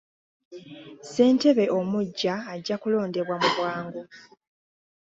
Ssentebe 1.01 1.65
omuggya 1.79 2.35
ajja 2.53 2.75
kulondebwa 2.81 3.35
mu 3.41 3.49
bwangu. 3.57 4.03